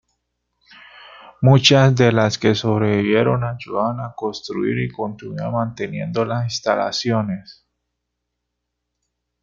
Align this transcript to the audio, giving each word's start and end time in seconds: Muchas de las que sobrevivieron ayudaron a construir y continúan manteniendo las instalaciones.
Muchas 1.43 1.95
de 1.95 2.11
las 2.11 2.39
que 2.39 2.55
sobrevivieron 2.55 3.43
ayudaron 3.43 3.99
a 3.99 4.15
construir 4.15 4.79
y 4.79 4.89
continúan 4.89 5.51
manteniendo 5.53 6.25
las 6.25 6.45
instalaciones. 6.45 7.67